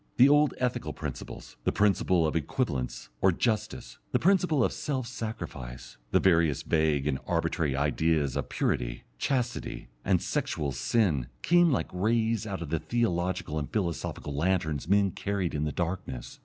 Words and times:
The 0.17 0.29
old 0.29 0.55
ethical 0.57 0.93
principles, 0.93 1.57
the 1.63 1.71
principle 1.71 2.25
of 2.25 2.35
equivalents 2.35 3.09
or 3.21 3.31
justice, 3.31 3.99
the 4.11 4.17
principle 4.17 4.63
of 4.63 4.73
self 4.73 5.05
sacrifice, 5.05 5.97
the 6.09 6.19
various 6.19 6.63
vague 6.63 7.05
and 7.05 7.19
arbitrary 7.27 7.75
ideas 7.75 8.35
of 8.35 8.49
purity, 8.49 9.03
chastity, 9.19 9.89
and 10.03 10.19
sexual 10.19 10.71
"sin," 10.71 11.27
came 11.43 11.71
like 11.71 11.91
rays 11.93 12.47
out 12.47 12.63
of 12.63 12.71
the 12.71 12.79
theological 12.79 13.59
and 13.59 13.71
philosophical 13.71 14.33
lanterns 14.33 14.87
men 14.87 15.11
carried 15.11 15.53
in 15.53 15.65
the 15.65 15.71
darkness. 15.71 16.39